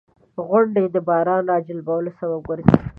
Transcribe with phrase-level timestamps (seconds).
[0.47, 2.77] •غونډۍ د باران راجلبولو سبب ګرځي.